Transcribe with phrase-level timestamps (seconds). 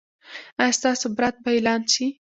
[0.61, 2.05] ایا ستاسو برات به اعلان شي؟